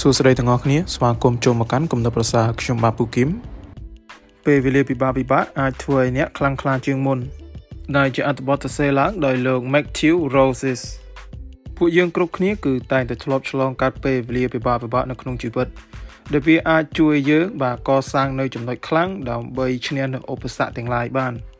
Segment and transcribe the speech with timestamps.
[0.00, 3.28] សួស្តីទាំងអស់គ្នាស្វាគមន៍ចូលមកកាន់គំនិតប្រសាខ្ញុំបាទពូគឹម
[4.46, 7.18] ពេលវេលាពិបាកពិបាកអាចធ្វើឲ្យអ្នកខ្លាំងខ្លាជាងមុន
[7.96, 10.80] ដែលជាអត្ថបទសរសេរឡើងដោយលោក Matthew Roses
[11.76, 15.68] ពួកយើងគ្រប់គ្នាគឺតែងតែធ្លាប់ឆ្លងកាត់ពេលវេលាពិបាកពិបាកនៅក្នុងជីវិត
[16.32, 21.34] ដែលវាអាចជួយយើងបាទកសាងនៅចំណុចខ្លាំងដើម្បីឈ្នះនៅឧបសគ្គទាំងឡាយបាន។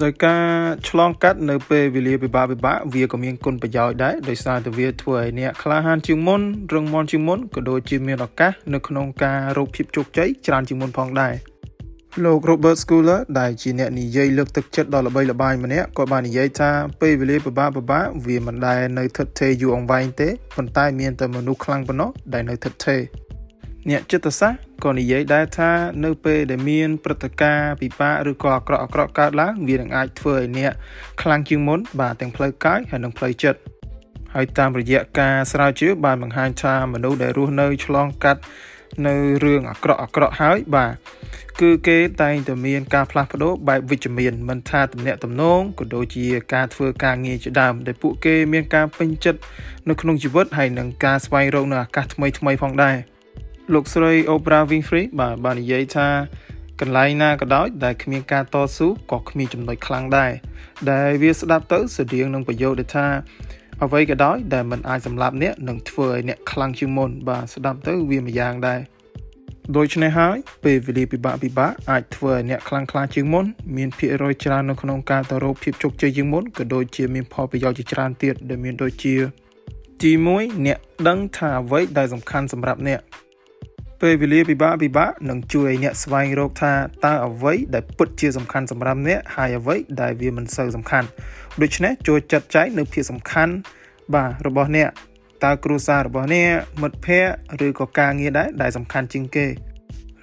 [0.00, 0.44] ដោយការ
[0.88, 6.40] ឆ្លងកាត់នៅពេលវេលាពិបាកពិបាកវាក៏មានគុណប្រយោជន៍ដែរដោយសារតែវាធ្វើឲ្យអ្នកក្លាហានជាងមុន
[6.74, 11.34] រឹងមាំជាងមុនក៏ដូចជាមានឱកាសនៅក្នុងការរកភាពជោគជ័យច្រើនជាងមុនផងដែរ
[12.24, 23.00] លោក Robert Schuller ដែលជាអ្នកនិយាយលើកទឹកចិត្តដ៏ល្បីល្បាញម្នាក់ក៏បាននិយាយថាពេលវេលាពិបាកពិបាកវាមិនដែលនៅថិតថេរយូរអង្វែងទេប៉ុន្តែមានតែមនុស្សខ្លាំងប៉ុណ្ណោះដែលនៅថិតថេរ
[23.90, 25.70] អ្នកចិត្តសាស្ត្រក៏និយាយដែរថា
[26.04, 30.72] នៅពេលដែលមានព្រឹត្តិការណ៍ពិបាកឬក៏អាក្រក់អាក្រក់កើតឡើងវានឹងអាចធ្វើឲ្យអ្នក
[31.22, 33.58] ខ្លាំងជាងមុនបាទទាំងផ្លូវកាយហើយនិងផ្លូវចិត្ត
[34.34, 38.40] ហើយតាមរយៈការស្រាវជ្រាវបានបង្ហាញថាមនុស្សដែលរស់នៅឆ្លងកាត់
[39.06, 40.92] នៅរឿងអាក្រក់អាក្រក់ហើយបាទ
[41.60, 49.40] គឺគេតែងតែមានការផ្លាស់ប្ដូរបែបវិជ្ជមានមិនថាទំនាក់ទំនងក៏ដូចជាការធ្វើការងារជាដើមដែលពួកគេមានការពេញចិត្ត
[49.88, 52.96] នៅក្នុងជីវិតហើយនិងការស្វែងរកនៅឱកាសថ្មីថ្មីផងដែរ
[53.74, 56.08] លោកស្រី Oprah Winfrey បាទបាននិយាយថា
[56.80, 60.32] កន្លែងណាក៏ដោយដែលគ្មានការតស៊ូក៏គ្មានចំណុចខ្លាំងដែរ
[60.90, 63.06] ដែលវាស្ដាប់ទៅស្តៀងនឹងប្រយោគដែលថា
[63.84, 68.80] អ្វីក៏ដោយដែលมันអាចសម្លាប់អ្នកនឹងធ្វើឲ្យអ្នកខ្លាំងជាងមុនបាទស្ដាប់ទៅវាម្យ៉ាងដែរ
[69.76, 73.44] ដូច្នេះហើយពេលវេលាពិបាកពិបាកអាចធ្វើឲ្យអ្នកខ្លាំងក្លាជាងមុន
[73.76, 79.14] មានភាគរយច្រើននៅក្នុងការទៅរកភាពជោគជ័យជាងមុនក៏ដូចជាមានផលប្រយោជន៍ជាច្រើនទៀតដែលមានដូចជា
[80.02, 80.78] ទី1អ្នក
[81.08, 83.00] ដឹងថាអ្វីដែលសំខាន់សម្រាប់អ្នក
[84.06, 86.72] ពេលវេលាពិបាកពិបាកនឹងជួយឲ្យអ្នកស្វែងរកថា
[87.04, 91.06] តើអ្វីដែលពិតជាសំខាន់សម្រាប់អ្នកហើយអ្វីដែលវាមិនសូវសំខាន់
[91.62, 93.52] ដូច្នេះចូលចាត់ចែងនៅភាពសំខាន់
[94.14, 94.88] បាទរបស់អ្នក
[95.44, 96.50] តើគ្រួសាររបស់អ្នក
[96.82, 99.46] មិត្តភ័ក្តិឬក៏ការងារដែរដែលសំខាន់ជាងគេ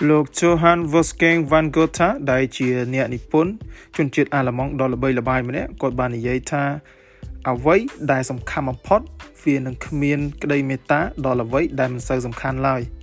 [0.09, 3.51] លោក Johann Wolfgang van Goethe ដែលជាអ្នកនិពន្ធ
[3.97, 6.63] ជនជាតិអាល្លឺម៉ង់ដ៏ល្បីល្បាញម្នាក់គាត់បាននិយាយថា
[7.49, 7.75] អ្វី
[8.11, 9.01] ដែលសំខាន់បំផុត
[9.43, 12.83] វានឹងគ្មាន ក្តីមេត្តាដល់អ្វីដែលមិនសូវសំខាន់ឡើយ។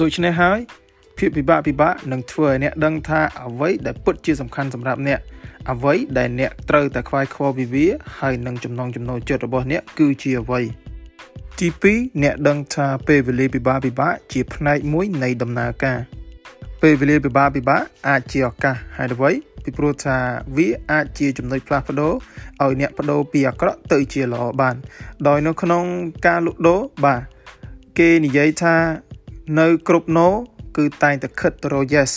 [0.00, 0.58] ដូច្នេះហើយ
[1.18, 5.20] ភាពពិបាកពិបាកនឹងធ្វើឲ្យអ្នកដឹងថាអ្វីដែលពិតជាសំខាន់សម្រាប់អ្នក
[5.70, 7.86] អ្វីដែលអ្នកត្រូវតែខ្វាយខ្វល់ពីវា
[8.18, 10.60] ហើយនឹងចំណងចំណូលចិត្តរបស់អ្នកគឺជាអ្វី
[11.58, 15.98] ទី2អ្នកដឹងថាពេលវេលាពិបាកពិបាកជាផ្នែកមួយនៃដំណើរការ
[16.82, 19.30] ពេលវេលាពិបាកពិបាកអាចជាឱកាសហើយអ្វី
[19.64, 20.16] ពីព្រោះថា
[20.56, 22.12] វាអាចជាចំណុចផ្លាស់ប្ដូរ
[22.62, 24.76] ឲ្យអ្នកបដូរពីអាក្រក់ទៅជាល្អបាន
[25.28, 25.84] ដោយនៅក្នុង
[26.26, 27.22] ការលក់ដូរបាទ
[27.98, 28.76] គេនិយាយថា
[29.58, 30.28] នៅគ្រប់ no
[30.76, 32.12] គឺតែងតែខិតទៅរក yes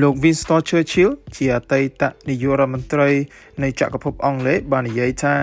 [0.00, 3.10] លោក Winston Churchill ជាអតីតនាយករដ្ឋមន្ត្រី
[3.62, 5.34] នៃចក្រភពអង់គ្លេសបាននិយាយថា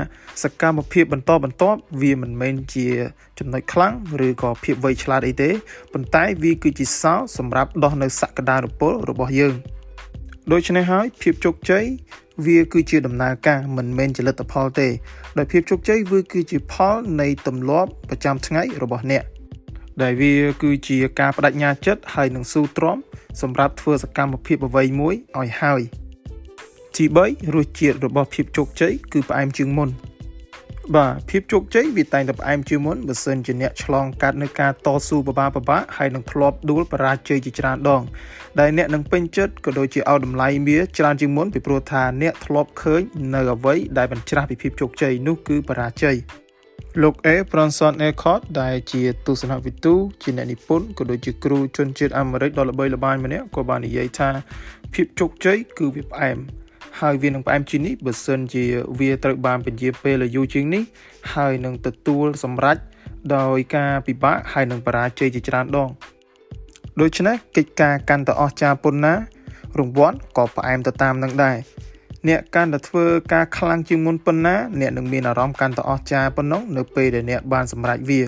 [0.44, 2.88] សកម្មភាពបន្តបន្ទាប់វាមិនមែនជា
[3.40, 3.94] ចំណុចខ្លាំង
[4.28, 5.50] ឬក៏ភាពវៃឆ្លាតអីទេ
[5.94, 9.54] ប៉ុន្តែវាគឺជាសោសម្រាប់ដោះនៅសក្តានុពលរបស់យើង
[10.52, 11.84] ដូច្នេះហើយភាពជោគជ័យ
[12.46, 14.88] វាគឺជាដំណើរការមិនមែនជាលទ្ធផលទេ
[15.38, 19.26] ដោយភាពជោគជ័យវាគឺជាផលនៃទម្លាប់ប្រចាំថ្ងៃរបស់អ្នក។
[20.02, 22.98] ដែលវាគឺជាការបដិញ្ញាចិត្តហើយនឹងស៊ូទ្រាំ
[23.42, 25.82] សម្រាប់ធ្វើសកម្មភាពអ្វីមួយឲ្យហើយ
[26.96, 29.90] ទី3រសជាតិរបស់ភាពជោគជ័យគឺផ្អែមជាងមុន
[30.96, 38.04] បាទភាពជោគជ័យវាតែងតែផ្អែមជាងមុនបើសិនជាអ្នកឆ្លងកាត់នៅការតស៊ូបបាបបាហើយនឹងធ្លាប់ដួលបរាជ័យជាច្រើនដង
[38.60, 43.02] ដែលអ្នកនឹងពេញចិត្តក៏ដូចជាឲ្យតម្លៃវាច្រើនជាងមុនពីព្រោះថាអ្នកធ្លាប់ឃើញ
[43.34, 46.18] នៅអ្វីដែលមិនច្រាស់ពីភាពជោគជ័យនោះគឺបរាជ័យ
[47.02, 54.30] លោក A Bronson Alcott ដែលជាទស្សនវិទូជាអ្នកនិពន្ធក៏ដូចជាគ្រូជនជាតិអាមេរិកដ៏ល្បីល្បាញម្នាក់ក៏បាននិយាយថា
[54.94, 56.38] ភាពជោគជ័យគឺវាផ្អែម
[57.00, 58.66] ហើយវានឹងផ្អែមជាងនេះបើសិនជា
[59.00, 60.84] វាត្រូវបានពន្យាពេលយូរជាងនេះ
[61.34, 62.78] ហើយនឹងទទួលសម្រេច
[63.36, 65.90] ដោយការពិបាកហើយនឹងបរាជ័យជាច្រើនដង
[67.02, 69.14] ដូច្នេះកិច្ចការកាន់តែអស្ចារ្យប៉ុណ្ណា
[69.80, 71.58] រង្វាន់ក៏ផ្អែមទៅតាមនឹងដែរ
[72.28, 78.22] អ្នកកាន់តែធ្វើការខ្លាំងជាងមុនប៉ុណ្ណាអ្នកនឹងមានអារម្មណ៍កាន់តែអស្ចារ្យប៉ុណ្ណោះនៅពេលដែលអ្នកបានសម្រេចវា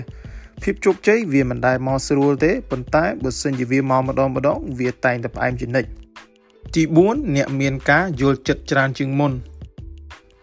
[0.62, 5.88] ភាពជោគជ័យវាមិនដែលមកស្រួលទេប៉ុន្តែបើសិនជាវាមកម្ដងម្ដងវាតែងតែផ្អែមជានិច្ច
[6.74, 9.32] ទី4អ្នកមានការយល់ចិត្តច្រើនជាងមុន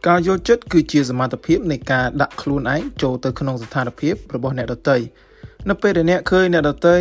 [0.07, 4.97] ការយល់ចិត្តគឺជាសមត្ថភាពនៃការដាក់ខ្លួនឯងចូលទៅក្នុងស្ថានភាពរបស់អ្នកដទៃ
[5.69, 6.95] នៅពេលដែលអ្នកឃើញអ្នកដទៃ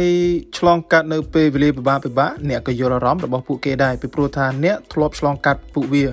[0.58, 6.04] ឆ្លងកាត់នៅពេលវេលាពិបាកពិបាកអ្នកក៏យល់អារម្មណ៍របស់ពួកគេដែរពីព្រោះថាអ្នកធ្លាប់ឆ្លងកាត់ពួកវា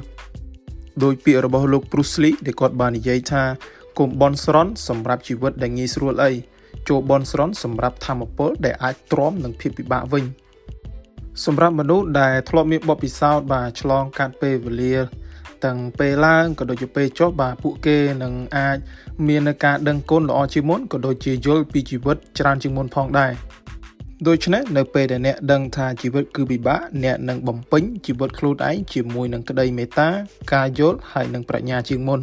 [1.04, 3.44] ដោយពាក្យរបស់លោក Bruce Lee ដែលគាត់បាននិយាយថា
[4.00, 6.32] កុំបន់ស្រន់សម្រាប់ជីវិតដែលងាយស្រួលអី
[6.90, 10.24] ចូលបន់ស្រន់សម្រាប់ធម្មពលដែលអាចទ្រាំនឹងភាពពិបាកវិញ
[11.46, 14.96] សម្រាប់មនុស្សដែលធ្លាប់មានបទពិសោធន៍បាទឆ្លងកាត់ពេលវេលា
[15.66, 18.78] ទាំងពេលឡើងក៏ដូចជាពេលចុះបាទពួកគេនឹងអាច
[19.28, 23.32] មាននៅការដឹងគុណល្អជាងមុនក៏ដូចជាយល់ពីជីវិតច្រើនជាងមុនផងដែរ
[24.24, 30.10] ដូច្នេះនៅពេលដែលអ្នកដឹងថាជីវិតគឺពិបាកអ្នកនឹងបំពេញជីវិតខ្លួនឯងជាមួយនឹងក្តីមេត្តា
[30.54, 32.20] ការយល់ហើយនិងប្រាជ្ញាជាងមុន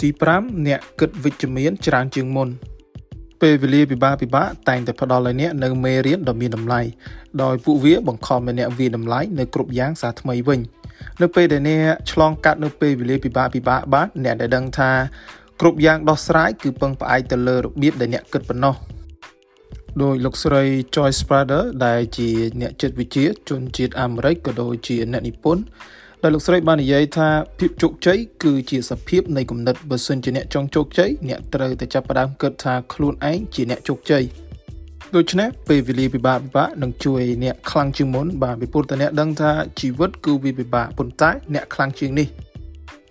[0.00, 2.48] ទី5អ្នកគិតវិជ្ជមានច្រើនជាងមុន
[3.42, 6.80] ពេលវេលាពិបាកពិបាកតែងតែផ្ដល់ឲ្យអ្នកនៅមេរៀនដ៏មានតម្លៃ
[7.42, 10.60] ដោយពួកវាបង្ខំឲ្យអ្នកវាតម្លៃនៅគ្រប់យ៉ាងសារថ្មីវិញ
[11.22, 14.90] នៅពេលដែលអ្នកឆ្លងកាត់នៅពេលវេលាពិបាកពិបាកបានអ្នកដែលដឹងថា
[15.60, 18.76] គ្រប់យ៉ាងដោះស្រាយគឺពឹងផ្អែកទៅលើរបៀបដែលអ្នកគិតប៉ុណ្ណោះ
[20.02, 20.62] ដោយលោកស្រី
[20.94, 22.28] Joyce Sprader ដែលជា
[22.60, 25.62] អ្នកចិត្តវិទ្យាជនជាតិអាមេរិកក៏ដូចជាអ្នកនិពន្ធ
[26.22, 27.28] ដែលលោកស្រីបាននិយាយថា
[27.58, 34.24] ភាពជោគជ័យគឺជាសភាពនៃគំនិតបើសិនជាអ្នកចង់ជោគជ័យអ្នកត្រូវតែចាប់ផ្ដើមគិតថាខ្លួនឯងជាអ្នកជោគជ័យ
[35.16, 39.50] ដូច្នេះពេលវេលាពិបាកពិបាកនឹងជួយអ្នកខ្លាំងជាងមុនបាទពីព្រោះតែអ្នកដឹងថា
[39.80, 42.28] ជីវិតគឺវាពិបាកប៉ុន្តែអ្នកខ្លាំងជាងនេះ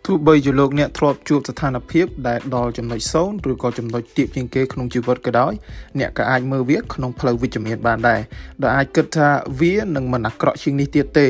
[0.06, 5.54] ទោះបីជាលោកអ្នកធ្លាប់ជួបស្ថានភាពដែលដល់ចំណុច0ឬក៏ចំណុចទាបជាងគេក្នុងជីវិតក៏ដោយ
[6.00, 8.22] អ្នកក៏អាចមើលវាក្នុងផ្លូវវិជ្ជមានបានដែរ
[8.63, 9.30] ដែលអាចគិតថា
[9.62, 11.28] វានឹងមិនអាក្រក់ជាងនេះទៀតទេ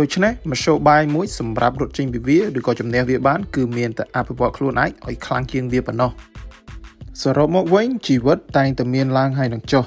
[0.00, 6.12] ដូច្នេះមធ្យោបាយមួយសម្រាប់រត់ចេញពីវាឬក៏ជំនះវាបានគឺមានតែអភិវឌ្ឍខ្លួនឯងឲ្យខ្លាំងជាងវាប៉ុណ្ណោះ
[7.22, 9.84] សរុបមកវិញជីវិតតែងតែមានឡើងហើយនឹងចុះ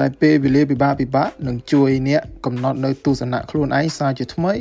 [0.00, 4.54] ដែលពេលវេលាពិបាកពិបាកនឹងជួយអ្នកកំណត់នៅទស្សនៈខ្លួនឯងសារជាថ្មី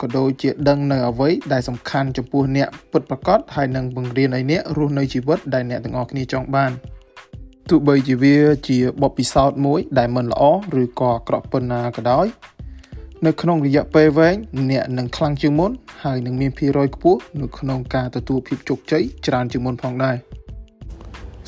[0.00, 6.70] ក៏ដូចជាដឹងនៅអ្វីដែលសំខាន់ចំពោះអ្នកពិតប្រាកដហើយនឹងបង្រៀនឲ្យអ្នករស់នៅជីវិតដែលអ្នកទាំងអស់គ្នាចង់បាន
[7.70, 8.36] ទោះបីជាវា
[8.68, 10.42] ជាបបពិសោធន៍មួយ ដែលមិនល្អ
[10.82, 12.26] ឬក៏អាក្រក់ប៉ុណ្ណាក៏ដោយ
[13.26, 14.36] នៅក្នុងរយៈពេលវែង
[14.70, 15.70] អ្នកនឹងខ្លាំងជាងមុន
[16.04, 20.16] ហើយនឹងមានភាគរយខ្ពស់នៅក្នុងការទទួលភាពជោគជ័យច្រើនជាងមុនផងដែរ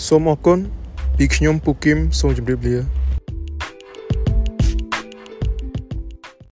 [0.06, 0.58] សូមអរគុណ
[1.16, 2.76] ពីខ្ញុំពូគឹមសូមជម្រាបលា